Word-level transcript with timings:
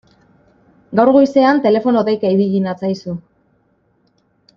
Gaur 0.99 1.11
goizean 1.17 1.61
telefono 1.67 2.03
deika 2.07 2.31
ibili 2.37 2.63
natzaizu. 2.69 3.15